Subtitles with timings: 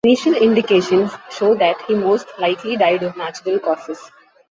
[0.03, 4.09] Initial indications show that he most likely died of natural causes.